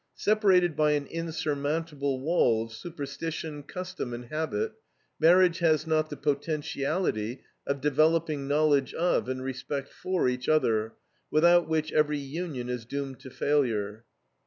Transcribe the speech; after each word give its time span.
Separated 0.15 0.75
by 0.75 0.93
an 0.93 1.05
insurmountable 1.05 2.19
wall 2.21 2.63
of 2.65 2.71
superstition, 2.71 3.61
custom, 3.61 4.15
and 4.15 4.25
habit, 4.25 4.71
marriage 5.19 5.59
has 5.59 5.85
not 5.85 6.09
the 6.09 6.17
potentiality 6.17 7.43
of 7.67 7.81
developing 7.81 8.47
knowledge 8.47 8.95
of, 8.95 9.29
and 9.29 9.43
respect 9.43 9.89
for, 9.93 10.27
each 10.27 10.49
other, 10.49 10.93
without 11.29 11.67
which 11.67 11.93
every 11.93 12.17
union 12.17 12.67
is 12.67 12.83
doomed 12.83 13.19
to 13.19 13.29
failure. 13.29 14.03